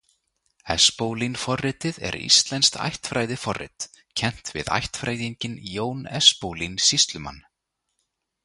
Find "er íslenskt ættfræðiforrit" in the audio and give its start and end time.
2.09-3.87